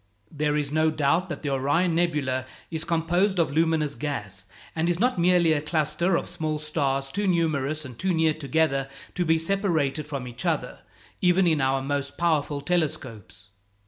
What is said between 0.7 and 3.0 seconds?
no doubt that the Orion nebula is